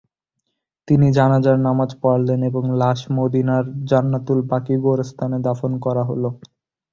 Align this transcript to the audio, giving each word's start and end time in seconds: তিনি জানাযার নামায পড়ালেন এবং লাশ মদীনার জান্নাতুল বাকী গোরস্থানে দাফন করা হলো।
তিনি 0.87 1.07
জানাযার 1.11 1.57
নামায 1.59 1.91
পড়ালেন 2.01 2.39
এবং 2.49 2.63
লাশ 2.81 2.99
মদীনার 3.15 3.65
জান্নাতুল 3.89 4.39
বাকী 4.49 4.75
গোরস্থানে 4.83 5.37
দাফন 5.45 5.71
করা 5.85 6.03
হলো। 6.09 6.29